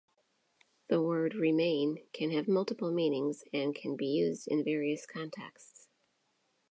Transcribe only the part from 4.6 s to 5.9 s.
various contexts.